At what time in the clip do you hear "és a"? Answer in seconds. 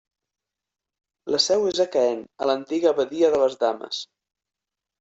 1.73-1.87